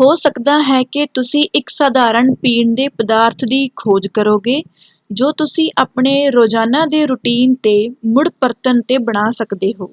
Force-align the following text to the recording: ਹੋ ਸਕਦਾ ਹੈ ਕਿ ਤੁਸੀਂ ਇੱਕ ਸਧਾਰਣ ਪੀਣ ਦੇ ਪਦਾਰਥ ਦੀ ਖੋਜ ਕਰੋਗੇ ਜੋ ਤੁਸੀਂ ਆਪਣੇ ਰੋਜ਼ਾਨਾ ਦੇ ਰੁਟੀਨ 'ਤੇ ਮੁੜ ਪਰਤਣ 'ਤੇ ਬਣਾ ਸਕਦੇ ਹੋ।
ਹੋ 0.00 0.14
ਸਕਦਾ 0.16 0.58
ਹੈ 0.62 0.82
ਕਿ 0.82 1.06
ਤੁਸੀਂ 1.14 1.42
ਇੱਕ 1.54 1.68
ਸਧਾਰਣ 1.68 2.34
ਪੀਣ 2.34 2.74
ਦੇ 2.74 2.88
ਪਦਾਰਥ 2.88 3.44
ਦੀ 3.44 3.68
ਖੋਜ 3.76 4.08
ਕਰੋਗੇ 4.08 4.60
ਜੋ 5.10 5.30
ਤੁਸੀਂ 5.32 5.68
ਆਪਣੇ 5.78 6.14
ਰੋਜ਼ਾਨਾ 6.30 6.84
ਦੇ 6.86 7.04
ਰੁਟੀਨ 7.06 7.54
'ਤੇ 7.54 7.74
ਮੁੜ 8.06 8.28
ਪਰਤਣ 8.40 8.82
'ਤੇ 8.82 8.98
ਬਣਾ 8.98 9.30
ਸਕਦੇ 9.30 9.72
ਹੋ। 9.80 9.92